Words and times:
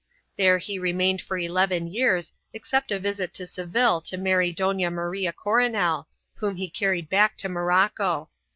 There 0.35 0.57
he 0.57 0.79
remained 0.79 1.21
for 1.21 1.37
eleven 1.37 1.85
years, 1.85 2.33
except 2.53 2.91
a 2.91 2.97
visit 2.97 3.35
to 3.35 3.45
Seville 3.45 4.01
to 4.05 4.17
marry 4.17 4.51
Dona 4.51 4.89
Maria 4.89 5.31
Coronel, 5.31 6.07
whom 6.37 6.55
he 6.55 6.71
carried 6.71 7.07
back 7.07 7.37
to 7.37 7.47
Morocco. 7.47 8.31